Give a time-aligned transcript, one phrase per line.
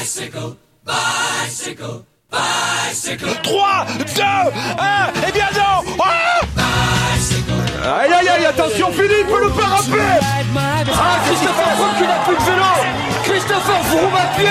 [0.00, 2.00] Bicycle, bicycle,
[2.32, 3.28] bicycle.
[3.42, 6.40] 3, 2, 1, et bien non ah
[8.00, 10.00] Aïe aïe aïe, attention Philippe, le pas rappeler
[10.56, 10.84] Ah,
[11.26, 12.64] Christopher Froome qui n'a plus de vélo.
[13.24, 14.48] Christopher Froome à pied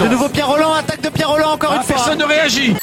[0.00, 1.96] De nouveau Pierre Roland, attaque de Pierre Roland encore une fois.
[1.96, 2.74] Personne ne réagit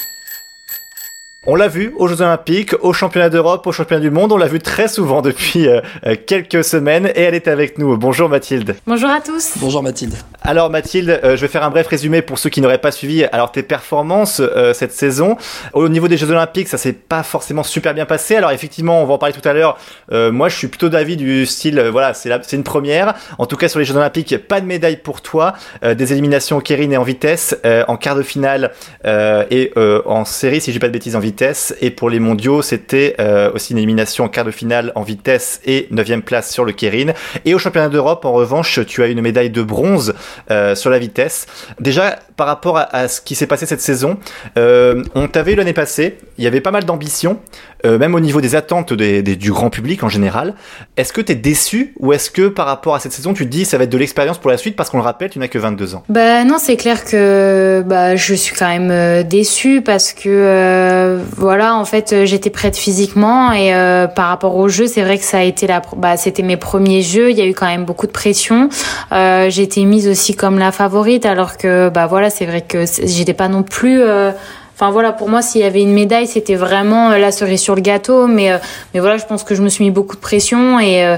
[1.47, 4.31] On l'a vu aux Jeux Olympiques, aux Championnats d'Europe, aux Championnats du Monde.
[4.31, 7.95] On l'a vu très souvent depuis euh, euh, quelques semaines et elle est avec nous.
[7.97, 8.75] Bonjour Mathilde.
[8.87, 9.51] Bonjour à tous.
[9.57, 10.15] Bonjour Mathilde.
[10.41, 13.25] Alors Mathilde, euh, je vais faire un bref résumé pour ceux qui n'auraient pas suivi
[13.25, 15.37] alors tes performances euh, cette saison.
[15.73, 18.35] Au niveau des Jeux Olympiques, ça s'est pas forcément super bien passé.
[18.37, 19.77] Alors effectivement, on va en parler tout à l'heure.
[20.11, 23.13] Euh, moi, je suis plutôt d'avis du style, voilà, c'est la- c'est une première.
[23.37, 25.53] En tout cas, sur les Jeux Olympiques, pas de médaille pour toi.
[25.83, 28.71] Euh, des éliminations au Kérine et en vitesse, euh, en quart de finale
[29.05, 31.34] euh, et euh, en série, si j'ai pas de bêtises, en vitesse.
[31.81, 35.61] Et pour les mondiaux, c'était euh, aussi une élimination en quart de finale en vitesse
[35.65, 37.13] et neuvième place sur le Kérine.
[37.45, 40.13] Et au championnat d'Europe, en revanche, tu as une médaille de bronze
[40.51, 41.47] euh, sur la vitesse.
[41.79, 44.17] Déjà, par rapport à, ce qui s'est passé cette saison,
[44.57, 47.39] euh, on t'avait eu l'année passée, il y avait pas mal d'ambition,
[47.85, 50.53] euh, même au niveau des attentes du grand public en général.
[50.97, 53.49] Est-ce que tu es déçu ou est-ce que par rapport à cette saison, tu te
[53.49, 55.47] dis ça va être de l'expérience pour la suite parce qu'on le rappelle, tu n'as
[55.47, 56.03] que 22 ans?
[56.09, 61.75] Bah non, c'est clair que bah je suis quand même euh, déçue parce que voilà,
[61.75, 63.71] en fait, j'étais prête physiquement et
[64.15, 67.31] par rapport au jeu, c'est vrai que ça a été bah c'était mes premiers jeux,
[67.31, 68.69] il y a eu quand même beaucoup de pression.
[69.11, 73.33] J'ai été mise aussi comme la favorite alors que bah voilà, c'est vrai que j'étais
[73.33, 74.31] pas non plus euh,
[74.77, 77.75] Enfin voilà, pour moi, s'il y avait une médaille, c'était vraiment euh, la cerise sur
[77.75, 78.27] le gâteau.
[78.27, 78.57] Mais euh,
[78.93, 81.15] mais voilà, je pense que je me suis mis beaucoup de pression et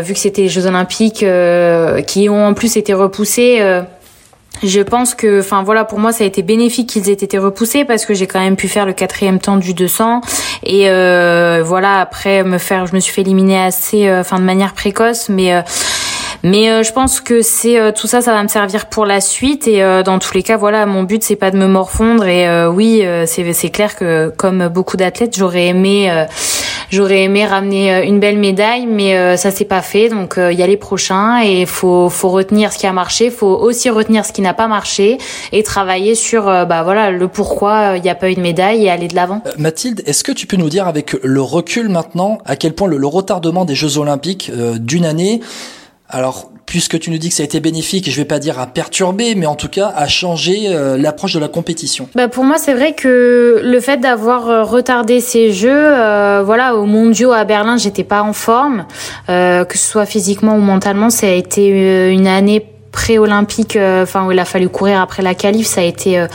[0.00, 1.24] vu que c'était les Jeux Olympiques
[2.06, 3.62] qui ont en plus été repoussés.
[4.64, 7.84] je pense que, enfin voilà, pour moi, ça a été bénéfique qu'ils aient été repoussés
[7.84, 10.20] parce que j'ai quand même pu faire le quatrième temps du 200
[10.64, 10.88] et
[11.62, 15.62] voilà après me faire, je me suis fait éliminer assez, enfin de manière précoce, mais
[16.42, 19.20] mais euh, je pense que c'est euh, tout ça, ça va me servir pour la
[19.20, 19.66] suite.
[19.66, 22.26] Et euh, dans tous les cas, voilà, mon but c'est pas de me morfondre.
[22.26, 26.24] Et euh, oui, euh, c'est c'est clair que comme beaucoup d'athlètes, j'aurais aimé euh,
[26.90, 30.08] j'aurais aimé ramener une belle médaille, mais ça s'est pas fait.
[30.08, 31.40] Donc il y a les prochains.
[31.42, 34.68] Et faut faut retenir ce qui a marché, faut aussi retenir ce qui n'a pas
[34.68, 35.18] marché.
[35.52, 38.90] Et travailler sur bah voilà le pourquoi il n'y a pas eu de médaille et
[38.90, 39.42] aller de l'avant.
[39.58, 42.96] Mathilde, est-ce que tu peux nous dire avec le recul maintenant à quel point le,
[42.96, 44.50] le retardement des Jeux Olympiques
[44.80, 45.40] d'une année,
[46.08, 48.66] alors puisque tu nous dis que ça a été bénéfique, je vais pas dire à
[48.66, 52.08] perturber, mais en tout cas à changer euh, l'approche de la compétition.
[52.14, 56.76] Bah pour moi c'est vrai que le fait d'avoir euh, retardé ces jeux, euh, voilà
[56.76, 58.84] aux mondiaux à Berlin j'étais pas en forme,
[59.30, 64.26] euh, que ce soit physiquement ou mentalement, ça a été euh, une année pré-olympique, enfin
[64.26, 66.26] où il a fallu courir après la qualif, ça a été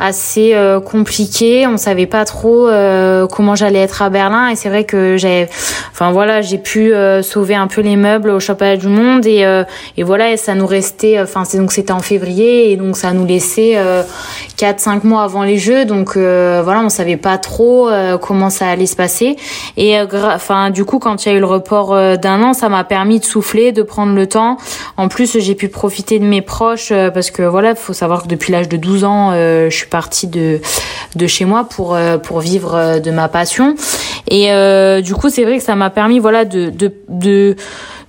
[0.00, 1.66] assez euh, compliqué.
[1.66, 5.48] On savait pas trop euh, comment j'allais être à Berlin et c'est vrai que j'ai,
[5.92, 9.44] enfin voilà, j'ai pu euh, sauver un peu les meubles au championnat du monde et
[9.44, 9.64] euh,
[9.96, 13.12] et voilà et ça nous restait, enfin c'est donc c'était en février et donc ça
[13.12, 14.02] nous laissait euh,
[14.60, 18.68] 4-5 mois avant les Jeux, donc euh, voilà, on savait pas trop euh, comment ça
[18.68, 19.36] allait se passer.
[19.76, 22.52] Et euh, enfin, du coup, quand il y a eu le report euh, d'un an,
[22.52, 24.58] ça m'a permis de souffler, de prendre le temps.
[24.96, 28.28] En plus, j'ai pu profiter de mes proches euh, parce que voilà, faut savoir que
[28.28, 30.60] depuis l'âge de 12 ans, euh, je suis partie de
[31.16, 33.74] de chez moi pour euh, pour vivre euh, de ma passion.
[34.28, 37.56] Et euh, du coup, c'est vrai que ça m'a permis voilà de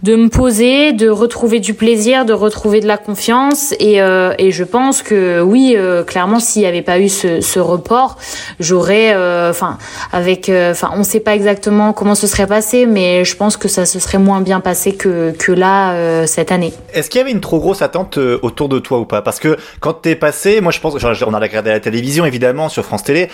[0.03, 3.73] de me poser, de retrouver du plaisir, de retrouver de la confiance.
[3.79, 7.41] Et, euh, et je pense que oui, euh, clairement, s'il n'y avait pas eu ce,
[7.41, 8.17] ce report,
[8.59, 9.77] j'aurais, euh, enfin,
[10.11, 13.57] avec, euh, enfin, on ne sait pas exactement comment ce serait passé, mais je pense
[13.57, 16.73] que ça se serait moins bien passé que que là euh, cette année.
[16.93, 19.21] Est-ce qu'il y avait une trop grosse attente euh, autour de toi ou pas?
[19.21, 22.69] Parce que quand t'es passé, moi je pense, genre, on a regardé la télévision évidemment
[22.69, 23.29] sur France Télé.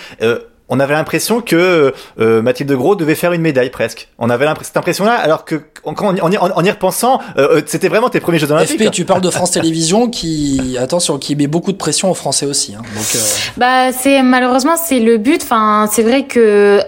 [0.68, 4.08] On avait l'impression que euh, Mathilde Gros devait faire une médaille presque.
[4.18, 7.56] On avait l'impression- cette impression-là, alors que en, en, en y- en y repensant, euh,
[7.58, 8.80] euh, c'était vraiment tes premiers Jeux Olympiques.
[8.82, 12.46] FP, tu parles de France Télévisions qui, attention, qui met beaucoup de pression aux Français
[12.46, 12.74] aussi.
[12.74, 12.82] Hein.
[12.94, 13.18] Donc, euh,
[13.56, 15.42] Bah c'est malheureusement c'est le but.
[15.42, 16.80] Enfin c'est vrai que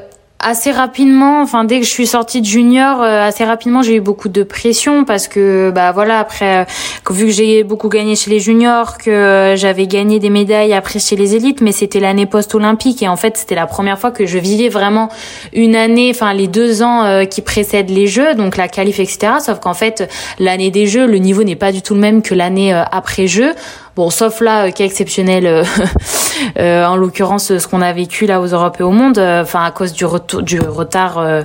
[0.42, 4.00] assez rapidement, enfin dès que je suis sortie de junior, euh, assez rapidement j'ai eu
[4.00, 6.64] beaucoup de pression parce que bah voilà après euh,
[7.10, 10.98] vu que j'ai beaucoup gagné chez les juniors, que euh, j'avais gagné des médailles après
[10.98, 14.24] chez les élites, mais c'était l'année post-olympique et en fait c'était la première fois que
[14.24, 15.10] je vivais vraiment
[15.52, 19.34] une année, enfin les deux ans qui précèdent les Jeux, donc la qualif etc.
[19.44, 22.34] Sauf qu'en fait l'année des Jeux, le niveau n'est pas du tout le même que
[22.34, 23.52] l'année après Jeux.
[23.96, 25.64] Bon, sauf là, euh, cas exceptionnel, euh,
[26.58, 29.70] euh, en l'occurrence, ce qu'on a vécu là aux Europes et au monde, enfin à
[29.72, 30.04] cause du,
[30.42, 31.44] du retard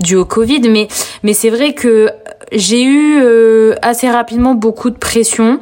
[0.00, 0.68] dû au Covid.
[0.68, 0.88] Mais,
[1.22, 2.10] mais c'est vrai que
[2.52, 5.58] j'ai eu euh, assez rapidement beaucoup de pression.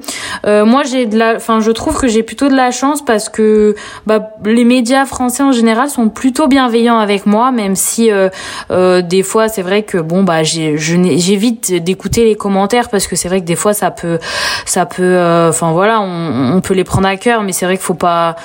[0.46, 3.28] Euh, moi, j'ai de la, enfin, je trouve que j'ai plutôt de la chance parce
[3.28, 3.74] que
[4.06, 9.22] bah, les médias français en général sont plutôt bienveillants avec moi, même si euh, des
[9.22, 13.46] fois c'est vrai que bon bah j'évite d'écouter les commentaires parce que c'est vrai que
[13.46, 14.18] des fois ça peut,
[14.66, 17.84] ça peut, enfin voilà, on, on peut les prendre à cœur, mais c'est vrai qu'il
[17.84, 18.36] faut pas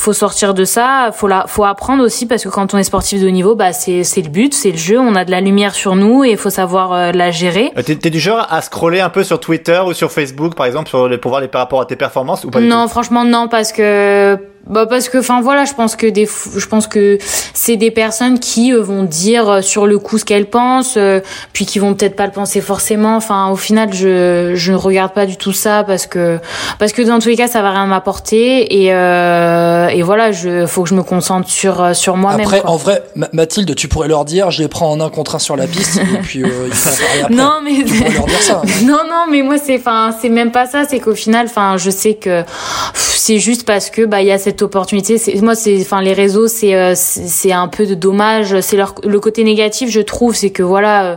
[0.00, 3.20] faut sortir de ça, faut la, faut apprendre aussi parce que quand on est sportif
[3.20, 5.42] de haut niveau, bah c'est c'est le but, c'est le jeu, on a de la
[5.42, 7.70] lumière sur nous et il faut savoir euh, la gérer.
[7.76, 10.64] Euh, t'es, t'es du genre à scroller un peu sur Twitter ou sur Facebook par
[10.64, 13.24] exemple sur les, pour voir les par rapport à tes performances ou pas Non, franchement
[13.24, 17.18] non parce que bah parce que enfin voilà je pense que des je pense que
[17.54, 21.20] c'est des personnes qui euh, vont dire euh, sur le coup ce qu'elles pensent euh,
[21.52, 23.16] puis qui vont peut-être pas le penser forcément.
[23.16, 26.38] Enfin au final je je ne regarde pas du tout ça parce que
[26.78, 30.82] parce que dans tous les cas ça va rien m'apporter et et voilà je faut
[30.82, 33.02] que je me concentre sur sur moi-même après en vrai
[33.32, 35.98] Mathilde tu pourrais leur dire je les prends en un contre un sur la piste
[35.98, 36.90] et puis il faut
[37.24, 37.34] après.
[37.34, 40.66] non mais tu leur dire ça non non mais moi c'est enfin c'est même pas
[40.66, 42.44] ça c'est qu'au final enfin je sais que
[42.94, 45.18] c'est juste parce que bah il y a cette opportunité.
[45.18, 48.60] C'est, moi, c'est, enfin, les réseaux, c'est, euh, c'est un peu de dommage.
[48.60, 51.16] C'est leur, le côté négatif, je trouve, c'est que voilà, euh,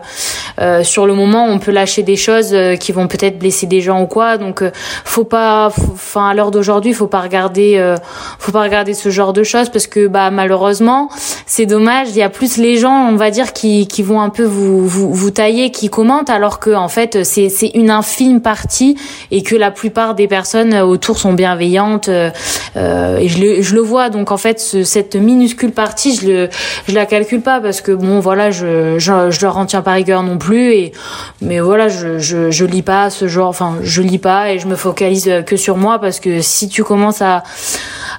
[0.60, 4.02] euh, sur le moment, on peut lâcher des choses qui vont peut-être blesser des gens
[4.02, 4.38] ou quoi.
[4.38, 4.64] Donc,
[5.06, 7.96] faut pas, enfin, à l'heure d'aujourd'hui, faut pas regarder,
[8.40, 11.10] faut pas regarder ce genre de choses parce que, bah, malheureusement,
[11.46, 12.10] c'est dommage.
[12.10, 14.88] Il y a plus les gens, on va dire, qui, qui vont un peu vous,
[14.88, 18.98] vous, tailler, qui commentent, alors que, en fait, c'est, c'est une infime partie
[19.32, 22.10] et que la plupart des personnes autour sont bienveillantes.
[23.24, 24.10] Et je le, vois.
[24.10, 26.50] Donc en fait, ce, cette minuscule partie, je le,
[26.90, 30.24] la calcule pas parce que bon, voilà, je, je, je leur en tiens pas rigueur
[30.24, 30.74] non plus.
[30.74, 30.92] Et
[31.42, 33.50] mais voilà, je, je, je lis pas ce genre.
[33.50, 36.84] Enfin, je lis pas et je me focalise que sur moi parce que si tu
[36.84, 37.44] commences à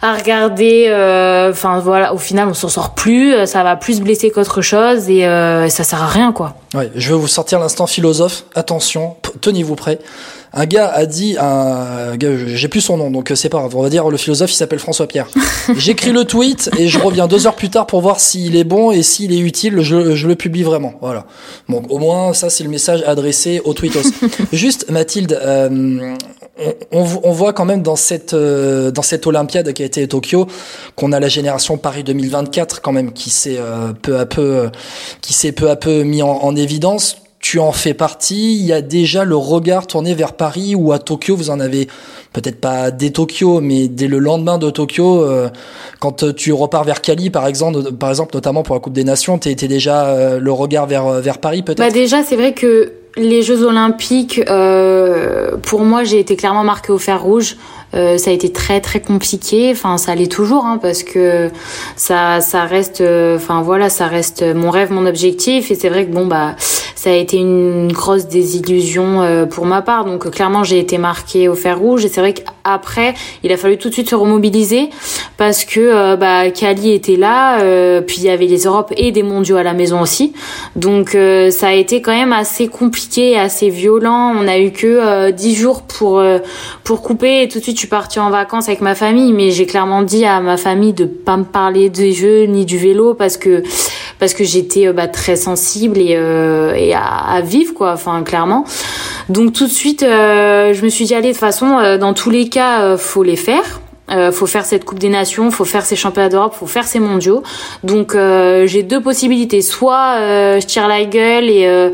[0.03, 3.47] à regarder, euh, enfin voilà, au final, on s'en sort plus.
[3.47, 6.57] Ça va plus blesser qu'autre chose et euh, ça sert à rien, quoi.
[6.75, 8.45] Ouais, je vais vous sortir l'instant philosophe.
[8.55, 9.99] Attention, tenez-vous prêts
[10.57, 13.75] un gars a dit, un gars, j'ai plus son nom, donc euh, c'est pas grave.
[13.77, 15.27] On va dire le philosophe, il s'appelle François Pierre.
[15.77, 18.93] J'écris le tweet et je reviens deux heures plus tard pour voir s'il est bon
[18.93, 19.81] et s'il est utile.
[19.81, 20.95] Je, je, le publie vraiment.
[21.01, 21.27] Voilà.
[21.69, 24.09] Bon, au moins ça, c'est le message adressé aux tweetos.
[24.53, 26.15] Juste, Mathilde, euh,
[26.93, 30.47] on, on, voit quand même dans cette euh, dans cette Olympiade qui a été Tokyo
[30.95, 33.59] qu'on a la génération Paris 2024 quand même qui s'est
[34.03, 34.71] peu à peu
[35.21, 38.55] qui s'est peu à peu mis en, en évidence tu en fais partie.
[38.55, 41.37] Il y a déjà le regard tourné vers Paris ou à Tokyo.
[41.37, 41.89] Vous en avez
[42.33, 45.51] peut-être pas dès Tokyo, mais dès le lendemain de Tokyo, euh,
[46.01, 49.39] quand tu repars vers Cali, par exemple, par exemple, notamment pour la Coupe des Nations,
[49.39, 51.81] tu étais déjà euh, le regard vers vers Paris, peut-être?
[51.81, 56.93] Bah déjà, c'est vrai que les Jeux Olympiques, euh, pour moi, j'ai été clairement marquée
[56.93, 57.57] au fer rouge.
[57.95, 59.71] Euh, ça a été très très compliqué.
[59.73, 61.51] Enfin, ça l'est toujours, hein, parce que
[61.97, 65.71] ça ça reste, euh, enfin voilà, ça reste mon rêve, mon objectif.
[65.71, 66.57] Et c'est vrai que bon bah,
[66.97, 70.05] ça a été une grosse désillusion euh, pour ma part.
[70.05, 72.05] Donc clairement, j'ai été marquée au fer rouge.
[72.05, 74.91] Et c'est vrai qu'après, il a fallu tout de suite se remobiliser
[75.37, 77.59] parce que bah Cali était là,
[78.03, 80.33] puis il y avait les Europes et des Mondiaux à la maison aussi.
[80.77, 81.17] Donc
[81.51, 84.35] ça a été quand même assez compliqué, assez violent.
[84.37, 86.23] On a eu que dix jours pour
[86.85, 89.67] pour couper et tout de suite suis partie en vacances avec ma famille, mais j'ai
[89.67, 93.37] clairement dit à ma famille de pas me parler des jeux ni du vélo parce
[93.37, 93.63] que
[94.19, 97.93] parce que j'étais euh, bah, très sensible et, euh, et à, vivre quoi.
[97.93, 98.65] Enfin clairement.
[99.29, 102.31] Donc tout de suite, euh, je me suis dit allez de toute façon, dans tous
[102.31, 103.81] les cas, faut les faire.
[104.11, 107.01] Euh, faut faire cette Coupe des Nations, faut faire ces championnats d'Europe, faut faire ces
[107.01, 107.43] mondiaux.
[107.85, 109.63] Donc euh, j'ai deux possibilités.
[109.63, 111.91] Soit euh, je tire la gueule et euh,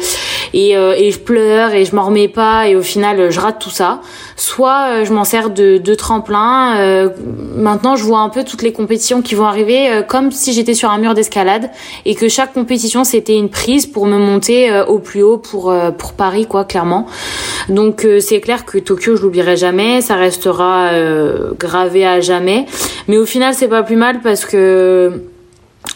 [0.53, 3.71] et, et, je pleure et je m'en remets pas et au final je rate tout
[3.71, 4.01] ça.
[4.35, 7.09] Soit je m'en sers de, de tremplin.
[7.55, 10.91] maintenant je vois un peu toutes les compétitions qui vont arriver comme si j'étais sur
[10.91, 11.71] un mur d'escalade
[12.05, 16.15] et que chaque compétition c'était une prise pour me monter au plus haut pour pour
[16.15, 17.07] Paris quoi clairement.
[17.69, 20.01] Donc c'est clair que Tokyo je l'oublierai jamais.
[20.01, 20.91] Ça restera
[21.61, 22.67] gravé à jamais.
[23.09, 25.23] Mais au final, c'est pas plus mal parce que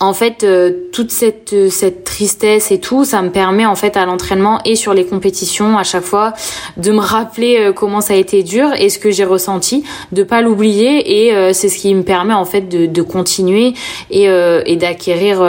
[0.01, 4.07] en fait, euh, toute cette, cette tristesse et tout, ça me permet en fait à
[4.07, 6.33] l'entraînement et sur les compétitions à chaque fois
[6.79, 10.23] de me rappeler euh, comment ça a été dur et ce que j'ai ressenti, de
[10.23, 13.75] pas l'oublier et euh, c'est ce qui me permet en fait de, continuer
[14.11, 14.27] et,
[14.77, 15.41] d'acquérir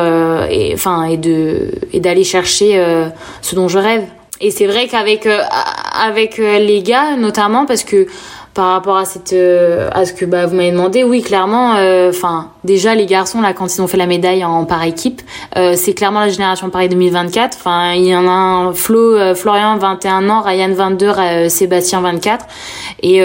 [0.73, 2.83] enfin et de et d'aller chercher
[3.41, 4.03] ce dont je rêve.
[4.41, 8.07] Et c'est vrai qu'avec avec les gars notamment parce que
[8.55, 12.09] par rapport à cette euh, à ce que bah, vous m'avez demandé oui clairement euh,
[12.09, 15.21] enfin déjà les garçons là quand ils ont fait la médaille en par équipe
[15.57, 19.77] euh, c'est clairement la génération Paris 2024 enfin il y en a un Flo Florian
[19.77, 22.45] 21 ans Ryan 22 Sébastien 24
[23.03, 23.19] et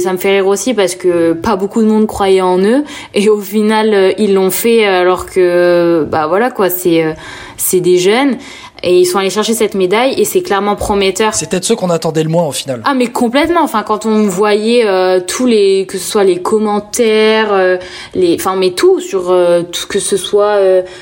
[0.00, 2.84] ça me fait rire aussi parce que pas beaucoup de monde croyait en eux.
[3.14, 7.16] Et au final ils l'ont fait alors que bah voilà quoi c'est
[7.56, 8.36] c'est des jeunes
[8.84, 11.34] et ils sont allés chercher cette médaille et c'est clairement prometteur.
[11.34, 12.82] C'est peut-être ceux qu'on attendait le moins au final.
[12.84, 13.62] Ah mais complètement.
[13.62, 17.78] Enfin quand on voyait euh, tous les que ce soit les commentaires, euh,
[18.14, 20.58] les, enfin mais tout sur euh, tout que ce soit,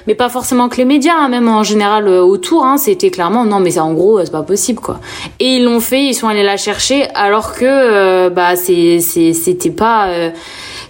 [0.06, 2.64] mais pas forcément que les médias, hein, même en général autour.
[2.64, 5.00] Hein, c'était clairement non mais en gros c'est pas possible quoi.
[5.40, 10.08] Et ils l'ont fait, ils sont allés la chercher alors que bah c'est c'était pas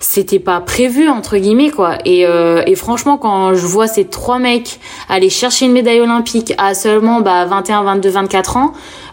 [0.03, 1.97] c'était pas prévu entre guillemets quoi.
[2.05, 6.53] Et, euh, et franchement quand je vois ces trois mecs aller chercher une médaille olympique
[6.59, 8.73] à seulement bah 21 22 24 ans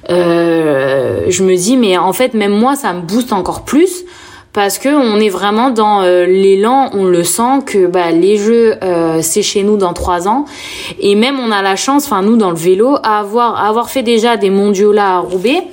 [0.10, 4.04] euh, je me dis mais en fait même moi ça me booste encore plus
[4.54, 8.76] parce que on est vraiment dans euh, l'élan, on le sent que bah, les jeux
[8.84, 10.46] euh, c'est chez nous dans trois ans.
[11.00, 14.04] Et même on a la chance, enfin nous dans le vélo, à avoir avoir fait
[14.04, 15.64] déjà des mondiaux là à Roubaix,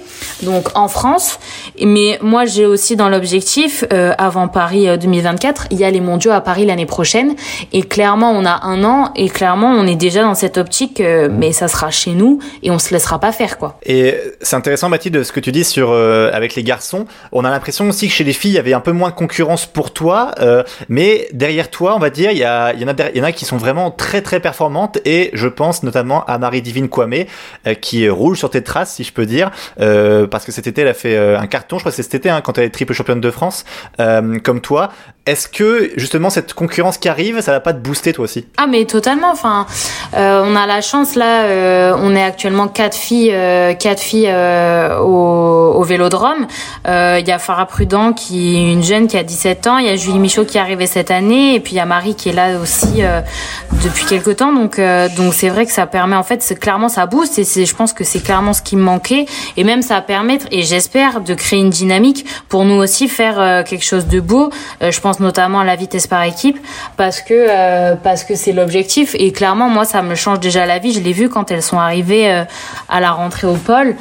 [0.43, 1.39] donc en France.
[1.83, 6.33] Mais moi j'ai aussi dans l'objectif euh, avant Paris 2024, il y a les mondiaux
[6.33, 7.35] à Paris l'année prochaine
[7.73, 11.53] et clairement on a un an et clairement on est déjà dans cette optique, mais
[11.53, 13.79] ça sera chez nous et on se laissera pas faire quoi.
[13.85, 17.89] Et c'est intéressant Mathilde ce que tu dis sur avec les garçons, on a l'impression
[17.89, 21.71] aussi que chez les filles un peu moins de concurrence pour toi, euh, mais derrière
[21.71, 23.33] toi, on va dire, il y, a, il, y en a, il y en a
[23.33, 27.25] qui sont vraiment très très performantes et je pense notamment à Marie-Divine Kwame
[27.67, 30.83] euh, qui roule sur tes traces, si je peux dire, euh, parce que cet été
[30.83, 32.71] elle a fait un carton, je crois que c'est cet été hein, quand elle est
[32.71, 33.65] triple championne de France,
[33.99, 34.91] comme toi.
[35.27, 38.47] Est-ce que justement cette concurrence qui arrive, ça va pas te booster toi aussi?
[38.57, 39.31] Ah mais totalement.
[39.31, 39.67] Enfin,
[40.15, 43.35] on a la chance là, on est actuellement quatre filles,
[43.79, 44.33] quatre filles
[45.01, 46.47] au, au, Vélodrome.
[46.87, 49.97] Il y a Farah Prudent qui une jeune qui a 17 ans, il y a
[49.97, 52.33] Julie Michaud qui est arrivée cette année, et puis il y a Marie qui est
[52.33, 53.21] là aussi euh,
[53.85, 54.53] depuis quelques temps.
[54.53, 57.75] Donc euh, donc c'est vrai que ça permet en fait, clairement ça booste et je
[57.75, 61.21] pense que c'est clairement ce qui me manquait et même ça va permettre et j'espère
[61.21, 64.51] de créer une dynamique pour nous aussi faire euh, quelque chose de beau.
[64.81, 66.59] je pense notamment à la vitesse par équipe
[66.97, 70.93] parce que parce que c'est l'objectif et clairement moi ça me change déjà la vie.
[70.93, 72.45] Je l'ai vu quand elles sont arrivées
[72.89, 73.95] à la rentrée au pôle.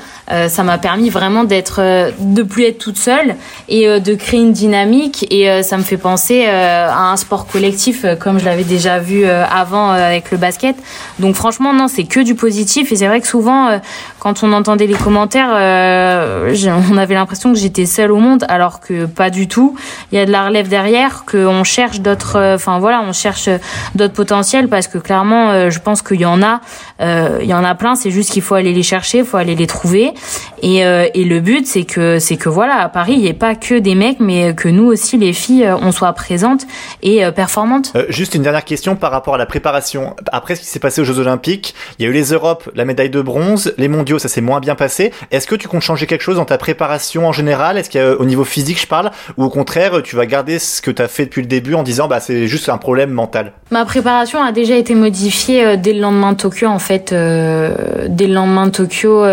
[0.48, 1.82] ça m'a permis vraiment d'être
[2.20, 3.36] de plus être toute seule
[3.68, 7.48] et de créer une dynamique et euh, ça me fait penser euh, à un sport
[7.48, 10.76] collectif euh, comme je l'avais déjà vu avant avec le basket.
[11.20, 13.80] Donc franchement non, c'est que du positif et c'est vrai que souvent
[14.20, 19.06] quand on entendait les commentaires, on avait l'impression que j'étais seule au monde alors que
[19.06, 19.76] pas du tout.
[20.12, 23.50] Il y a de la relève derrière, qu'on cherche d'autres, enfin voilà, on cherche
[23.96, 26.62] d'autres potentiels parce que clairement, je pense qu'il y en a,
[27.00, 27.96] il y en a plein.
[27.96, 30.14] C'est juste qu'il faut aller les chercher, il faut aller les trouver.
[30.62, 33.80] Et, le but, c'est que c'est que voilà, à Paris, il n'y ait pas que
[33.80, 36.66] des mecs, mais que nous aussi, les filles, euh, on soit présentes
[37.02, 37.92] et euh, performantes.
[37.96, 40.16] Euh, juste une dernière question par rapport à la préparation.
[40.32, 42.86] Après ce qui s'est passé aux Jeux Olympiques, il y a eu les Europes, la
[42.86, 45.12] médaille de bronze, les mondiaux, ça s'est moins bien passé.
[45.32, 47.78] Est-ce que tu comptes changer quelque chose dans ta préparation en général?
[47.78, 51.02] Est-ce qu'au niveau physique, je parle, ou au contraire, tu vas garder ce que tu
[51.02, 54.44] as fait depuis le début en disant bah c'est juste un problème mental Ma préparation
[54.44, 57.12] a déjà été modifiée dès le lendemain de Tokyo en fait.
[57.12, 59.26] dès le lendemain de Tokyo,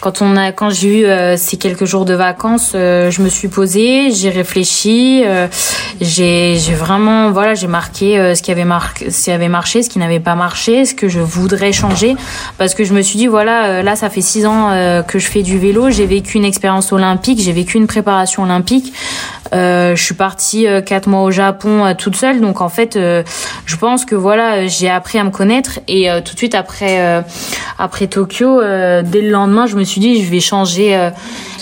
[0.00, 4.10] quand on a, quand j'ai eu ces quelques jours de vacances, je me suis posée,
[4.10, 5.46] j'ai réfléchi, euh,
[6.00, 9.90] j'ai vraiment voilà, j'ai marqué euh, ce qui avait marqué, ce qui avait marché, ce
[9.90, 12.16] qui n'avait pas marché, ce que je voudrais changer,
[12.58, 14.70] parce que je me suis dit voilà, euh, là ça fait six ans
[15.06, 18.92] que je fais du vélo, j'ai vécu une expérience olympique, j'ai vécu une préparation olympique.
[19.52, 24.14] Je suis partie quatre mois au Japon toute seule, donc en fait, je pense que
[24.14, 27.24] voilà, j'ai appris à me connaître et tout de suite après
[27.78, 31.10] après Tokyo, dès le lendemain, je me suis dit je vais changer,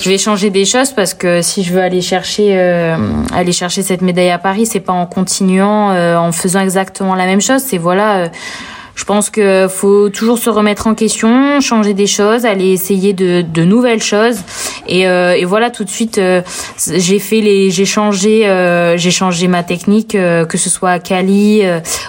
[0.00, 2.96] je vais changer des choses parce que si je veux aller chercher euh,
[3.32, 7.26] aller chercher cette médaille à Paris, c'est pas en continuant, euh, en faisant exactement la
[7.26, 7.62] même chose.
[7.64, 8.28] C'est voilà, euh,
[8.94, 13.42] je pense que faut toujours se remettre en question, changer des choses, aller essayer de,
[13.42, 14.38] de nouvelles choses.
[14.86, 16.42] Et, euh, et, voilà, tout de suite, euh,
[16.78, 21.62] j'ai fait les, j'ai changé, euh, j'ai changé ma technique, que ce soit à Cali,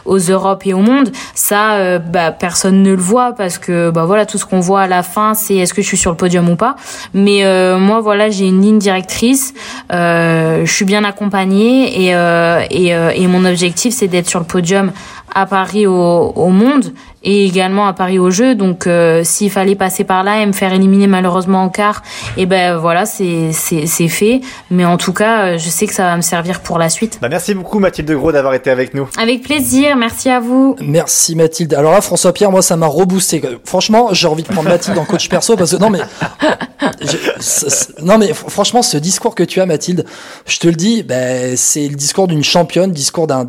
[0.05, 1.11] aux Europes et au monde.
[1.35, 4.87] Ça, bah, personne ne le voit parce que bah voilà, tout ce qu'on voit à
[4.87, 6.75] la fin, c'est est-ce que je suis sur le podium ou pas.
[7.13, 7.43] Mais
[7.77, 9.53] moi, voilà, j'ai une ligne directrice.
[9.91, 12.13] je suis bien accompagnée et
[12.71, 14.91] et, et mon objectif, c'est d'être sur le podium
[15.33, 18.55] à Paris au, au monde et également à Paris aux Jeux.
[18.55, 22.03] Donc euh, s'il fallait passer par là et me faire éliminer malheureusement en quart,
[22.37, 24.41] et eh ben voilà, c'est c'est fait.
[24.69, 27.19] Mais en tout cas, je sais que ça va me servir pour la suite.
[27.21, 29.07] Bah, merci beaucoup Mathilde Gros d'avoir été avec nous.
[29.17, 30.75] Avec plaisir, merci à vous.
[30.81, 31.73] Merci Mathilde.
[31.73, 33.41] Alors là, François Pierre, moi ça m'a reboosté.
[33.65, 35.99] Franchement, j'ai envie de prendre Mathilde en coach perso parce que non mais
[38.01, 40.05] non mais franchement, ce discours que tu as Mathilde,
[40.45, 43.45] je te le dis, ben, c'est le discours d'une championne, discours d'un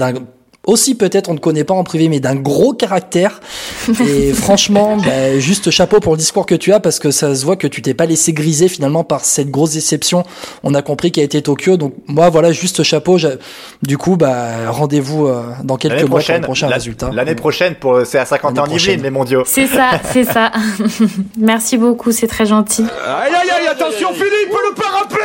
[0.67, 3.41] aussi peut-être on ne connaît pas en privé, mais d'un gros caractère.
[4.01, 7.45] Et franchement, bah, juste chapeau pour le discours que tu as parce que ça se
[7.45, 10.25] voit que tu t'es pas laissé griser finalement par cette grosse déception.
[10.63, 13.19] On a compris qu'il a été Tokyo, donc moi voilà juste chapeau.
[13.83, 17.11] Du coup, bah rendez-vous euh, dans quelques mois pour le prochain résultat.
[17.13, 19.43] L'année prochaine pour c'est à 50 ans Yvelines les mondiaux.
[19.47, 20.51] C'est ça, c'est ça.
[21.39, 22.83] Merci beaucoup, c'est très gentil.
[22.83, 25.25] Aïe aïe aïe, attention Philippe, le parapet